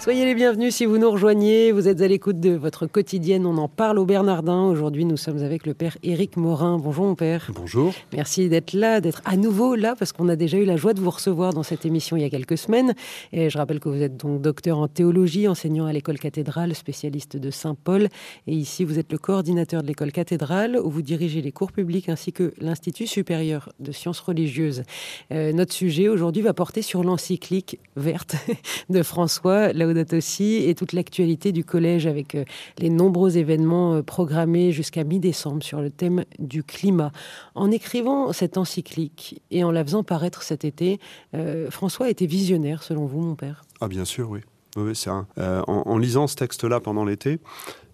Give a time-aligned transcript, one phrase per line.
[0.00, 1.72] Soyez les bienvenus si vous nous rejoignez.
[1.72, 3.44] Vous êtes à l'écoute de votre quotidienne.
[3.44, 4.62] On en parle au Bernardin.
[4.62, 6.78] Aujourd'hui, nous sommes avec le père Éric Morin.
[6.78, 7.50] Bonjour, mon père.
[7.54, 7.92] Bonjour.
[8.14, 11.00] Merci d'être là, d'être à nouveau là, parce qu'on a déjà eu la joie de
[11.00, 12.94] vous recevoir dans cette émission il y a quelques semaines.
[13.34, 17.36] Et je rappelle que vous êtes donc docteur en théologie, enseignant à l'école cathédrale, spécialiste
[17.36, 18.08] de Saint-Paul.
[18.46, 22.08] Et ici, vous êtes le coordinateur de l'école cathédrale, où vous dirigez les cours publics
[22.08, 24.82] ainsi que l'Institut supérieur de sciences religieuses.
[25.30, 28.34] Euh, notre sujet aujourd'hui va porter sur l'encyclique verte
[28.88, 32.44] de François, là et toute l'actualité du collège avec euh,
[32.78, 37.12] les nombreux événements euh, programmés jusqu'à mi-décembre sur le thème du climat.
[37.54, 40.98] En écrivant cette encyclique et en la faisant paraître cet été,
[41.34, 43.62] euh, François était visionnaire selon vous, mon père?
[43.80, 44.40] Ah bien sûr, oui.
[44.76, 47.38] en, lisant ce texte-là pendant l'été,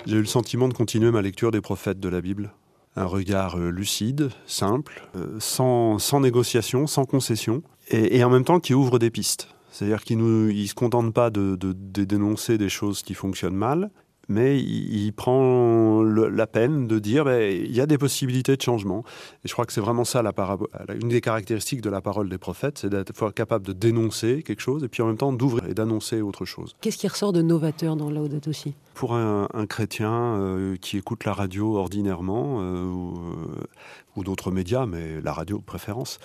[0.06, 2.52] j'ai eu le sentiment de continuer ma lecture des prophètes de la Bible.
[2.96, 5.06] Un regard lucide, simple,
[5.38, 9.48] sans, négociation, sans concession, et en même temps qui ouvre des pistes.
[9.76, 13.90] C'est-à-dire qu'il ne se contente pas de, dénoncer des choses qui fonctionnent mal,
[14.28, 19.04] mais il, prend la peine de dire ben, il y a des possibilités de changement.
[19.44, 20.32] Et je crois que c'est vraiment ça la
[21.00, 24.84] une des caractéristiques de la parole des prophètes, c'est d'être capable de dénoncer quelque chose
[24.84, 26.74] et puis en même temps d'ouvrir et d'annoncer autre chose.
[26.80, 31.32] Qu'est-ce qui ressort de novateur dans Laudato aussi Pour un, chrétien euh, qui écoute la
[31.32, 33.64] radio ordinairement, euh, euh,
[34.16, 36.18] ou d'autres médias, mais la radio de préférence,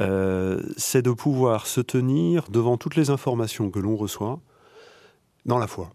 [0.00, 4.40] euh, c'est de pouvoir se tenir devant toutes les informations que l'on reçoit
[5.44, 5.90] dans la foi.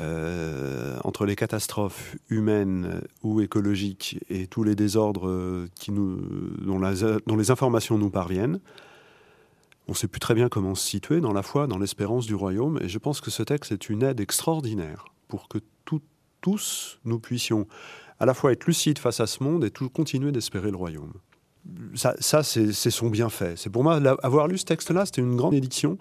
[0.00, 6.16] Euh, entre les catastrophes humaines ou écologiques et tous les désordres nous,
[6.60, 8.58] dont, les informations nous parviennent,
[9.86, 12.34] on ne sait plus très bien comment se situer dans la foi, dans l'espérance du
[12.34, 15.58] royaume, et je pense que ce texte est une aide extraordinaire pour que
[16.40, 17.66] tous nous puissions
[18.20, 21.12] à la fois être lucide face à ce monde et tout continuer d'espérer le royaume.
[21.94, 23.54] Ça, c'est son bienfait.
[23.56, 25.98] C'est pour moi, avoir lu ce texte-là, c'était une grande édition.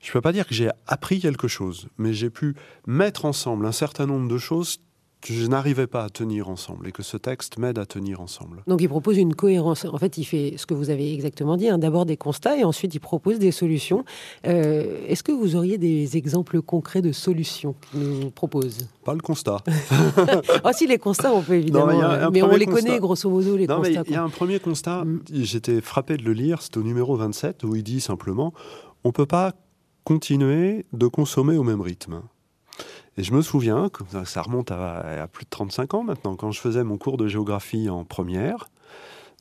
[0.00, 2.54] Je ne peux pas dire que j'ai appris quelque chose, mais j'ai pu
[2.86, 4.78] mettre ensemble un certain nombre de choses
[5.20, 8.62] que je n'arrivais pas à tenir ensemble et que ce texte m'aide à tenir ensemble.
[8.66, 9.84] Donc il propose une cohérence.
[9.84, 11.78] En fait, il fait ce que vous avez exactement dit, hein.
[11.78, 14.04] d'abord des constats et ensuite il propose des solutions.
[14.46, 18.86] Euh, est-ce que vous auriez des exemples concrets de solutions qu'il nous propose?
[19.04, 19.58] Pas le constat.
[20.64, 22.30] ah si, les constats, on peut évidemment.
[22.30, 24.04] mais, on les connaît grosso modo, les non, constats.
[24.06, 25.20] Il y a un premier constat, mm.
[25.32, 28.52] j'étais frappé de le lire, c'est au numéro 27, où il dit simplement,
[29.02, 29.54] on ne peut pas
[30.08, 32.22] continuer de consommer au même rythme.
[33.18, 33.90] Et je me souviens,
[34.24, 37.90] ça remonte à, plus de 35 ans maintenant, quand je faisais mon cours de géographie
[37.90, 38.70] en première,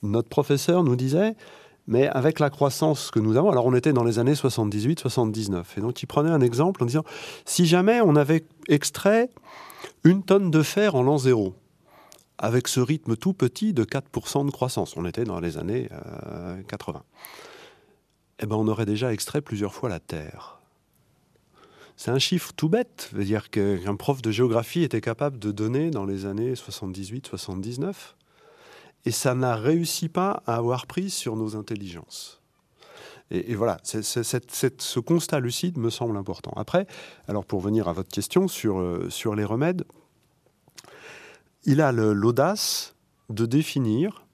[0.03, 1.37] notre professeur nous disait,
[1.87, 5.79] mais avec la croissance que nous avons, alors on était dans les années 78-79, et
[5.79, 7.05] donc il prenait un exemple en disant,
[7.45, 9.29] si jamais on avait extrait
[10.03, 11.53] une tonne de fer en l'an zéro,
[12.39, 15.87] avec ce rythme tout petit de 4% de croissance, on était dans les années
[16.67, 17.01] 80, euh,
[18.39, 20.56] eh ben on aurait déjà extrait plusieurs fois la Terre.
[21.97, 25.89] C'est un chiffre tout bête, veut dire qu'un prof de géographie était capable de donner
[25.89, 27.93] dans les années 78-79,
[29.05, 32.39] et ça n'a réussi pas à avoir prise sur nos intelligences.
[33.31, 36.53] Et, voilà, ce constat lucide me semble important.
[36.55, 36.87] Après,
[37.27, 39.83] alors pour venir à votre question sur, euh, les remèdes,
[41.65, 42.95] il a l'audace
[43.29, 44.25] de définir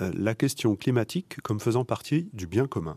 [0.00, 2.96] euh, la question climatique comme faisant partie du bien commun.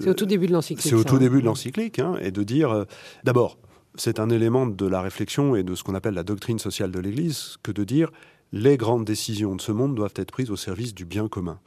[0.00, 0.86] C'est au tout début de l'encyclique.
[0.86, 1.18] C'est au tout hein.
[1.18, 2.84] début de l'encyclique, hein, et de dire, euh,
[3.24, 3.58] d'abord,
[3.94, 7.00] c'est un élément de la réflexion et de ce qu'on appelle la doctrine sociale de
[7.00, 8.10] l'Église, que de dire
[8.52, 11.58] les grandes décisions de ce monde doivent être prises au service du bien commun.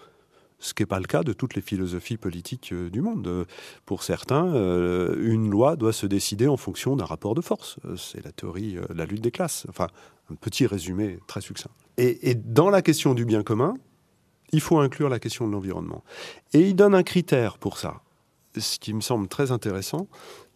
[0.61, 3.27] Ce qui n'est pas le cas de toutes les philosophies politiques euh, du monde.
[3.27, 3.45] Euh,
[3.85, 4.45] pour certains,
[5.15, 7.77] une loi doit se décider en fonction d'un rapport de force.
[7.95, 9.65] C'est la théorie de la lutte des classes.
[9.69, 9.87] Enfin,
[10.31, 11.71] un petit résumé très succinct.
[11.97, 13.73] et dans la question du bien commun,
[14.51, 16.03] il faut inclure la question de l'environnement.
[16.53, 18.01] Et il donne un critère pour ça
[18.59, 20.07] ce qui me semble très intéressant,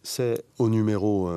[0.03, 1.29] c'est au numéro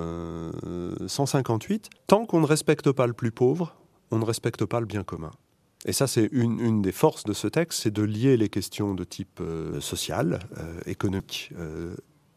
[1.06, 3.76] 158, euh, tant qu'on ne respecte pas le plus pauvre,
[4.11, 5.31] on ne respecte pas le bien commun.
[5.85, 9.05] Et ça, c'est une, des forces de ce texte, c'est de lier les questions de
[9.05, 11.52] type euh, social, euh, économique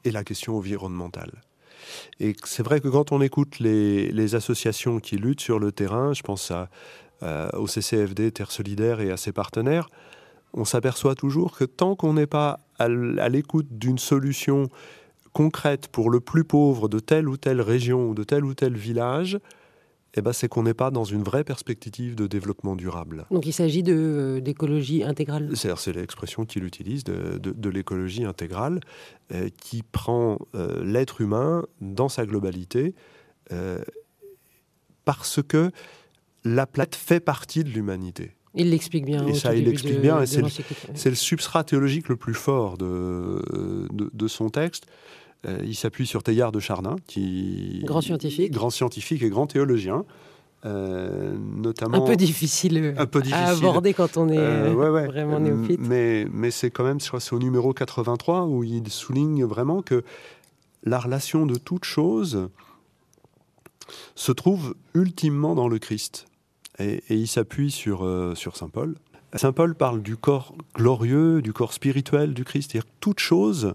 [0.06, 1.42] et la question environnementale.
[2.20, 6.22] Et c'est vrai que quand on écoute les, associations qui luttent sur le terrain, je
[6.22, 6.70] pense à,
[7.58, 9.90] au CCFD, Terre Solidaire et à ses partenaires,
[10.54, 14.70] on s'aperçoit toujours que tant qu'on n'est pas à l'écoute d'une solution
[15.34, 18.76] concrète pour le plus pauvre de telle ou telle région ou de tel ou tel
[18.76, 19.40] village,
[20.16, 23.26] eh ben, c'est qu'on n'est pas dans une vraie perspective de développement durable.
[23.30, 28.80] Donc il s'agit euh, d'écologie intégrale C'est l'expression qu'il utilise, de, l'écologie intégrale,
[29.34, 32.96] euh, qui prend euh, l'être humain dans sa globalité,
[35.06, 35.72] parce que
[36.44, 38.36] la planète fait partie de l'humanité.
[38.56, 39.26] Il l'explique bien.
[39.28, 40.26] Et ça, il l'explique bien.
[40.26, 43.42] C'est le, substrat théologique le plus fort de,
[43.92, 44.86] de, son texte.
[45.48, 50.04] Euh, il s'appuie sur Teilhard de Chardin, qui grand scientifique, grand scientifique et grand théologien.
[50.66, 55.40] Euh, notamment un peu difficile, un peu difficile à aborder quand on est euh, vraiment
[55.40, 55.80] néophyte.
[55.80, 59.82] Mais, mais c'est quand même, je crois, c'est au numéro 83 où il souligne vraiment
[59.82, 60.04] que
[60.84, 62.50] la relation de toute chose
[64.16, 66.26] se trouve ultimement dans le Christ.
[66.80, 68.96] Et, il s'appuie sur, euh, sur Saint Paul.
[69.36, 72.72] Saint Paul parle du corps glorieux, du corps spirituel du Christ.
[72.72, 73.74] C'est-à-dire que toute chose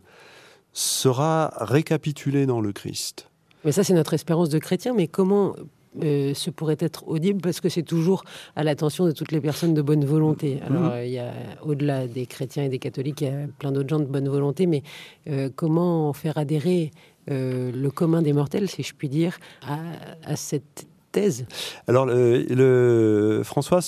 [0.72, 3.30] sera récapitulée dans le Christ.
[3.64, 4.94] Mais ça, c'est notre espérance de chrétien.
[4.94, 5.54] Mais comment
[6.02, 7.40] euh, ce pourrait être audible?
[7.40, 8.24] Parce que c'est toujours
[8.56, 10.56] à l'attention de toutes les personnes de bonne volonté.
[10.56, 10.66] Mm-hmm.
[10.66, 13.88] Alors, il y a, au-delà des chrétiens et des catholiques, il y a plein d'autres
[13.88, 14.82] gens de bonne volonté, mais
[15.28, 16.90] euh, comment faire adhérer
[17.26, 19.78] le commun des mortels, si je puis dire, à,
[20.24, 20.86] à cette
[21.86, 23.80] alors, le, François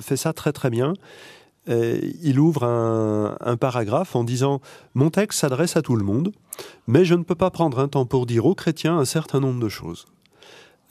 [0.00, 0.94] fait ça très très bien.
[1.68, 4.60] Euh, il ouvre un, paragraphe en disant
[4.94, 6.32] Mon texte s'adresse à tout le monde,
[6.86, 9.60] mais je ne peux pas prendre un temps pour dire aux chrétiens un certain nombre
[9.60, 10.06] de choses.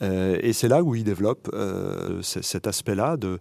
[0.02, 3.38] Euh, et c'est là où il développe euh, cet aspect-là de,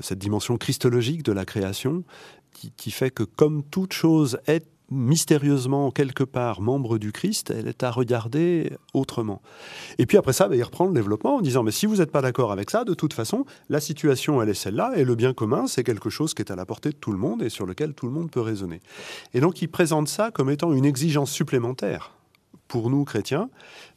[0.00, 2.04] cette dimension christologique de la création,
[2.76, 7.82] qui fait que comme toute chose est mystérieusement quelque part membre du Christ, elle est
[7.82, 9.42] à regarder autrement.
[9.98, 12.12] Et puis après ça, bah, il reprend le développement en disant, mais si vous n'êtes
[12.12, 15.32] pas d'accord avec ça, de toute façon, la situation, elle est celle-là, et le bien
[15.32, 17.66] commun, c'est quelque chose qui est à la portée de tout le monde et sur
[17.66, 18.80] lequel tout le monde peut raisonner.
[19.34, 22.12] Et donc il présente ça comme étant une exigence supplémentaire
[22.68, 23.48] pour nous chrétiens,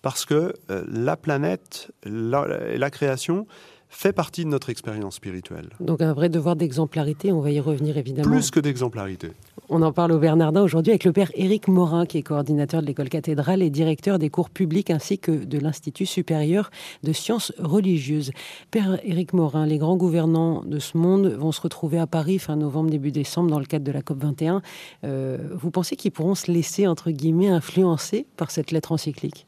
[0.02, 2.46] parce que euh, la planète, la,
[2.78, 3.48] la création,
[3.90, 5.70] fait partie de notre expérience spirituelle.
[5.80, 8.30] Donc un vrai devoir d'exemplarité, on va y revenir évidemment.
[8.30, 9.32] Plus que d'exemplarité.
[9.72, 12.88] On en parle au Bernardin aujourd'hui avec le père Éric Morin, qui est coordinateur de
[12.88, 16.72] l'école cathédrale et directeur des cours publics ainsi que de l'Institut supérieur
[17.04, 18.32] de sciences religieuses.
[18.72, 22.56] Père Éric Morin, les grands gouvernants de ce monde vont se retrouver à Paris fin
[22.56, 24.64] novembre, début décembre dans le cadre de la COP 21.
[25.04, 29.46] Euh, vous pensez qu'ils pourront se laisser, entre guillemets, influencer par cette lettre encyclique?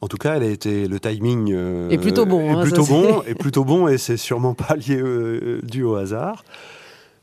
[0.00, 2.84] En tout cas, elle a été le timing euh, est plutôt bon, est hein, plutôt
[2.84, 6.44] bon, et plutôt bon, et c'est sûrement pas lié euh, dû au hasard.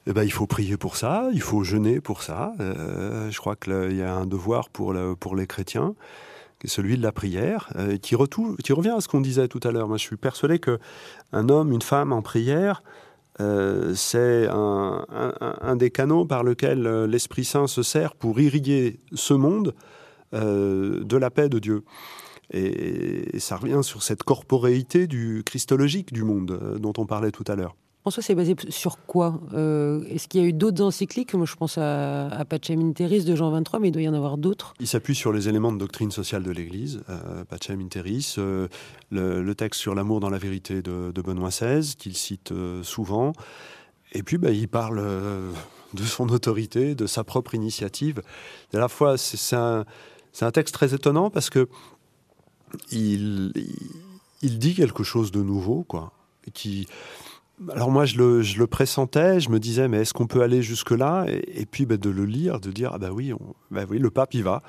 [0.08, 2.54] Eh ben, il faut prier pour ça, il faut jeûner pour ça.
[2.60, 5.94] Euh, je crois qu'il y a un devoir pour, pour les chrétiens,
[6.66, 9.88] celui de la prière, euh, qui, revient à ce qu'on disait tout à l'heure.
[9.88, 12.82] Moi, je suis persuadé qu'un homme, une femme en prière,
[13.40, 15.06] euh, c'est un,
[15.62, 19.76] un, des canaux par lequel l'Esprit Saint se sert pour irriguer ce monde
[20.34, 21.84] de la paix de Dieu.
[22.52, 27.46] Et, et ça revient sur cette corporéité du christologique du monde dont on parlait tout
[27.48, 27.76] à l'heure.
[28.02, 31.36] François, c'est basé sur quoi euh, Est-ce qu'il y a eu d'autres encycliques?
[31.36, 34.40] Moi, je pense à, à Pacem de Jean 23, mais il doit y en avoir
[34.40, 34.74] d'autres.
[34.80, 38.68] Il s'appuie sur les éléments de doctrine sociale de l'Église, euh, Pacem in Terris, euh,
[39.12, 43.34] le, texte sur l'amour dans la vérité de, Benoît XVI, qu'il cite euh, souvent.
[44.14, 45.00] Et puis, bah, il parle
[45.94, 48.24] de son autorité, de sa propre initiative.
[48.74, 49.86] à la fois, c'est un,
[50.52, 51.70] texte très étonnant parce que
[52.92, 53.54] il,
[54.42, 56.14] il, dit quelque chose de nouveau, quoi,
[56.54, 56.88] qui
[57.70, 61.26] alors moi, je le, pressentais, je me disais, mais est-ce qu'on peut aller jusque-là?
[61.28, 63.34] Et, puis bah, de le lire, de dire, ah bah oui,
[63.70, 64.64] bah oui, le pape y va.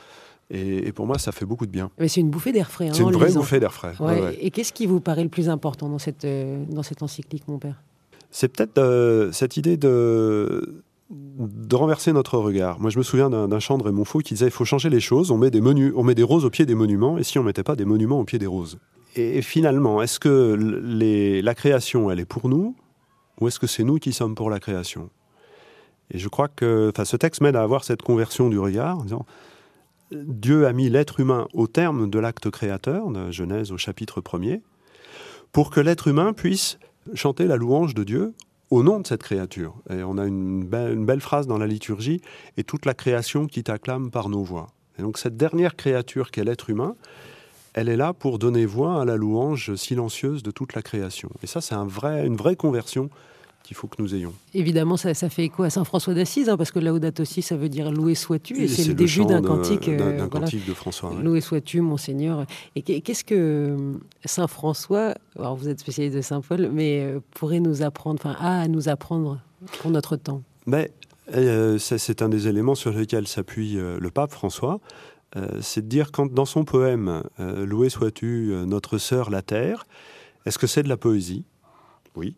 [0.50, 1.90] Et, pour moi, ça fait beaucoup de bien.
[1.98, 2.88] Mais c'est une bouffée d'air frais.
[2.88, 3.94] Hein, c'est une vraie bouffée d'air frais.
[4.40, 7.58] Et qu'est-ce qui vous paraît le plus important dans cette, euh, dans cette encyclique, mon
[7.58, 7.82] père?
[8.30, 12.80] C'est peut-être euh, cette idée de, de renverser notre regard.
[12.80, 15.00] Moi, je me souviens d'un chant de Raymond Faux qui disait il faut changer les
[15.00, 15.30] choses.
[15.30, 17.42] On met des, menus, on met des roses au pied des monuments, et si on
[17.42, 18.78] mettait pas des monuments au pied des roses?
[19.14, 22.74] Et, finalement, est-ce que les, la création, elle est pour nous?
[23.42, 25.10] Ou est-ce que c'est nous qui sommes pour la création?
[26.10, 29.04] Et je crois que ce texte m'aide à avoir cette conversion du regard
[30.12, 34.60] Dieu a mis l'être humain au terme de l'acte créateur, Genèse au chapitre 1er,
[35.52, 36.78] pour que l'être humain puisse
[37.14, 38.34] chanter la louange de Dieu
[38.70, 39.74] au nom de cette créature.
[39.90, 42.20] Et on a une belle, une belle phrase dans la liturgie,
[42.56, 44.68] et toute la création qui t'acclame par nos voix.
[44.98, 46.94] Et donc cette dernière créature qu'est l'être humain,
[47.74, 51.30] elle est là pour donner voix à la louange silencieuse de toute la création.
[51.42, 53.08] Et ça, c'est un vrai, une vraie conversion
[53.62, 54.32] qu'il faut que nous ayons.
[54.54, 57.68] Évidemment, ça, fait écho à Saint François d'Assise, hein, parce que Laudato aussi, ça veut
[57.68, 61.14] dire loué sois-tu, et, c'est le, début d'un cantique, d'un cantique de François.
[61.22, 62.44] Loué sois-tu, mon Seigneur.
[62.74, 63.92] Et qu'est-ce que euh,
[64.24, 68.36] Saint François, alors vous êtes spécialiste de Saint Paul, mais euh, pourrait nous apprendre, enfin,
[68.40, 69.38] à nous apprendre
[69.80, 70.42] pour notre temps?
[70.66, 70.90] Mais
[71.34, 74.80] euh, c'est un des éléments sur lesquels s'appuie le pape François.
[75.36, 79.42] Euh, c'est de dire quand dans son poème euh, Loué sois-tu euh, notre sœur la
[79.42, 79.86] terre,
[80.44, 81.44] est-ce que c'est de la poésie?
[82.14, 82.36] Oui.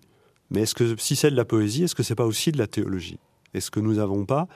[0.51, 2.67] Mais est-ce que si c'est de la poésie, est-ce que c'est pas aussi de la
[2.67, 3.19] théologie?
[3.55, 4.47] Est-ce que nous n'avons pas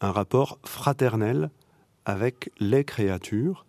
[0.00, 1.50] un rapport fraternel
[2.04, 3.66] avec les créatures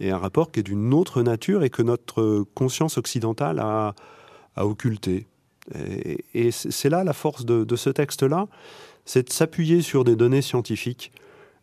[0.00, 3.94] et un rapport qui est d'une autre nature et que notre conscience occidentale a,
[4.56, 5.26] a occulté?
[6.34, 8.46] Et, c'est là la force de, ce texte-là,
[9.04, 11.12] c'est de s'appuyer sur des données scientifiques,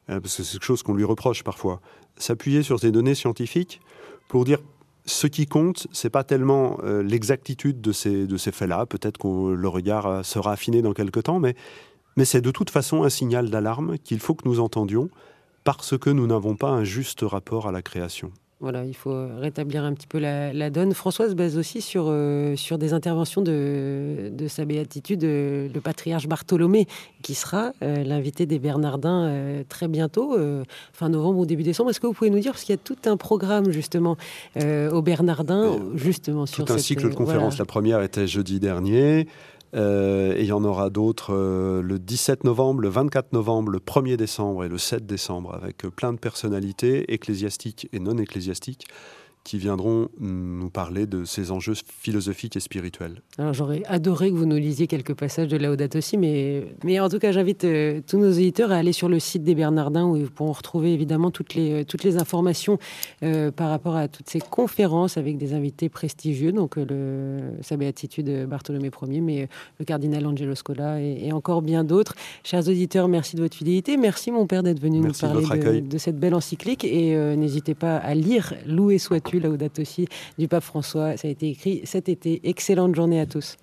[0.08, 1.82] parce que c'est quelque chose qu'on lui reproche parfois,
[2.18, 3.82] s'appuyer sur des données scientifiques
[4.28, 4.60] pour dire
[5.08, 9.54] ce qui compte, c'est pas tellement euh, l'exactitude de ces, de ces faits-là, peut-être que
[9.54, 11.56] le regard euh, sera affiné dans quelques temps, mais,
[12.18, 15.10] mais c'est de toute façon un signal d'alarme qu'il faut que nous entendions
[15.64, 18.32] parce que nous n'avons pas un juste rapport à la création.
[18.60, 20.94] Voilà, il faut rétablir un petit peu la, donne.
[20.96, 26.28] Françoise base aussi sur, euh, sur des interventions de, de sa béatitude, euh, le patriarche
[26.28, 26.88] Bartholomé,
[27.22, 29.32] qui sera euh, l'invité des Bernardins
[29.70, 30.36] très bientôt,
[30.92, 31.92] fin novembre ou début décembre.
[31.92, 34.18] Est-ce que vous pouvez nous dire, parce qu'il y a tout un programme justement
[34.56, 37.60] aux Bernardins, justement sur Tout un cycle de conférences.
[37.60, 39.28] La première était jeudi dernier.
[39.78, 43.80] Euh, et il y en aura d'autres euh, le 17 novembre, le 24 novembre, le
[43.80, 48.88] 1er décembre et le 7 décembre, avec euh, plein de personnalités ecclésiastiques et non ecclésiastiques
[49.48, 53.22] qui viendront nous parler de ces enjeux philosophiques et spirituels.
[53.38, 57.08] Alors j'aurais adoré que vous nous lisiez quelques passages de Laudato aussi, mais, mais en
[57.08, 60.18] tout cas j'invite euh, tous nos éditeurs à aller sur le site des Bernardins où
[60.18, 62.78] ils pourront retrouver évidemment toutes les, euh, toutes les informations
[63.24, 68.48] euh, par rapport à toutes ces conférences avec des invités prestigieux, donc le, sa béatitude
[68.50, 69.48] Bartholomé Ier, mais
[69.80, 72.16] le cardinal Angelo Scola et, encore bien d'autres.
[72.44, 73.96] Chers auditeurs, merci de votre fidélité.
[73.96, 77.96] Merci mon père d'être venu nous parler de, de, cette belle encyclique et n'hésitez pas
[77.96, 81.18] à lire Loué sois-tu date aussi du pape François.
[81.18, 82.48] Ça a été écrit cet été.
[82.48, 83.58] Excellente journée à tous.